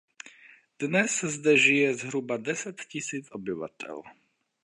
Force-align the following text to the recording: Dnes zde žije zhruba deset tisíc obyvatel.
Dnes 0.79 1.23
zde 1.23 1.57
žije 1.57 1.93
zhruba 1.95 2.37
deset 2.37 2.81
tisíc 2.81 3.27
obyvatel. 3.31 4.01